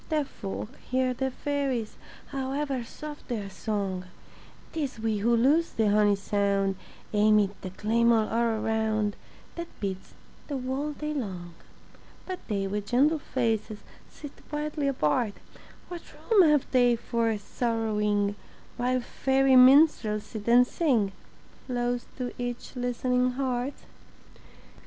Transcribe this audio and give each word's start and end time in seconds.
Deaf 0.09 0.27
folk 0.27 0.69
hear 0.89 1.13
the 1.13 1.29
fairies, 1.29 1.95
However 2.29 2.83
soft 2.83 3.27
their 3.27 3.51
song; 3.51 4.05
Tis 4.73 4.99
we 4.99 5.19
who 5.19 5.35
lose 5.37 5.73
the 5.73 5.91
honey 5.91 6.15
sound 6.15 6.75
Amid 7.13 7.51
the 7.61 7.69
clamor 7.69 8.27
all 8.31 8.63
around 8.65 9.15
That 9.57 9.67
beats 9.79 10.15
the 10.47 10.57
whole 10.57 10.93
day 10.93 11.13
long. 11.13 11.53
But 12.25 12.39
they 12.47 12.65
with 12.65 12.87
gentle 12.87 13.19
faces 13.19 13.81
Sit 14.09 14.31
quietly 14.49 14.87
apart; 14.87 15.33
What 15.87 16.01
room 16.13 16.49
have 16.49 16.65
they 16.71 16.95
for 16.95 17.37
sorrowing 17.37 18.33
While 18.77 19.01
fairy 19.01 19.55
minstrels 19.55 20.23
sit 20.23 20.47
and 20.47 20.65
sing 20.65 21.11
Close 21.67 22.07
to 22.17 22.33
each 22.39 22.75
listening 22.75 23.33
heart? 23.33 23.75